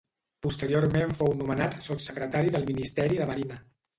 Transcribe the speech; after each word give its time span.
Posteriorment 0.45 1.11
fou 1.19 1.35
nomenat 1.41 1.77
sotssecretari 1.89 2.53
del 2.57 2.65
ministeri 2.73 3.21
de 3.23 3.31
Marina. 3.33 3.63